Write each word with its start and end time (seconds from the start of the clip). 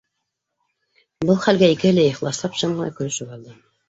Был 1.29 1.37
хәлгә 1.43 1.69
икеһе 1.73 1.91
лә 1.97 2.05
ихласлап 2.13 2.57
шым 2.63 2.73
ғына 2.81 2.95
көлөшөп 3.01 3.37
алды 3.37 3.55